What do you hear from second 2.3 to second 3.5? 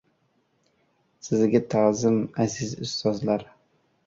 aziz ustozlar!